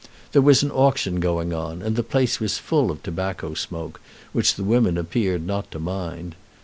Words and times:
There 0.31 0.41
was 0.41 0.63
an 0.63 0.71
auction 0.71 1.19
going 1.19 1.53
on, 1.53 1.83
and 1.83 1.95
the 1.95 2.01
place 2.01 2.39
was 2.39 2.57
full 2.57 2.89
of 2.89 3.03
tobacco 3.03 3.53
smoke, 3.53 4.01
which 4.33 4.55
the 4.55 4.63
women 4.63 4.97
appeared 4.97 5.45
not 5.45 5.69
to 5.69 5.77
mind. 5.79 6.33